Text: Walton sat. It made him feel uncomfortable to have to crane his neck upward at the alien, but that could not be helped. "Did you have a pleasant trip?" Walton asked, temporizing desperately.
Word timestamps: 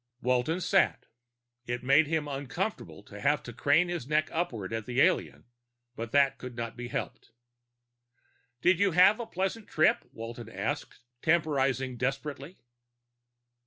Walton 0.19 0.59
sat. 0.61 1.05
It 1.67 1.83
made 1.83 2.07
him 2.07 2.23
feel 2.25 2.33
uncomfortable 2.33 3.03
to 3.03 3.21
have 3.21 3.43
to 3.43 3.53
crane 3.53 3.87
his 3.87 4.07
neck 4.07 4.29
upward 4.31 4.73
at 4.73 4.87
the 4.87 4.99
alien, 4.99 5.43
but 5.95 6.11
that 6.11 6.39
could 6.39 6.55
not 6.55 6.75
be 6.75 6.87
helped. 6.87 7.29
"Did 8.63 8.79
you 8.79 8.93
have 8.93 9.19
a 9.19 9.27
pleasant 9.27 9.67
trip?" 9.67 10.09
Walton 10.11 10.49
asked, 10.49 11.01
temporizing 11.21 11.97
desperately. 11.97 12.57